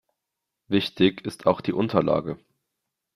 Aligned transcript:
Wichtig 0.67 1.21
ist 1.27 1.45
auch 1.45 1.61
die 1.61 1.73
Unterlage. 1.73 2.39